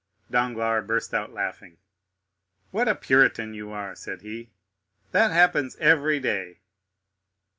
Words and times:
Danglars 0.31 0.87
burst 0.87 1.13
out 1.13 1.31
laughing. 1.31 1.77
"What 2.71 2.87
a 2.87 2.95
Puritan 2.95 3.53
you 3.53 3.69
are!" 3.71 3.93
said 3.93 4.23
he; 4.23 4.49
"that 5.11 5.29
happens 5.29 5.75
every 5.75 6.19
day." 6.19 6.61